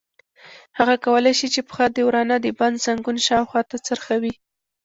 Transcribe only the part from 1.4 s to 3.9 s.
چې پښه د ورانه د بند زنګون شاوخوا ته